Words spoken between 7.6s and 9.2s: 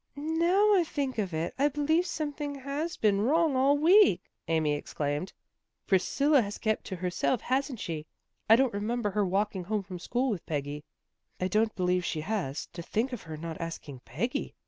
she? I don't remember